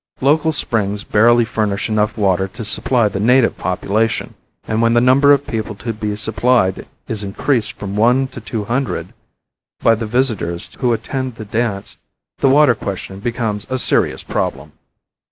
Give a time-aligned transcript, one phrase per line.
[0.19, 4.33] Local springs barely furnish enough water to supply the native population;
[4.67, 8.63] and when the number of people to be supplied is increased from one to two
[8.63, 9.13] hundred
[9.81, 11.97] by the visitors who attend the dance,
[12.39, 14.71] the water question becomes a serious problem.